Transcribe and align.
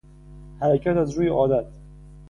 حرکت 0.61 0.97
از 0.97 1.11
روی 1.11 1.27
عادت 1.27 1.65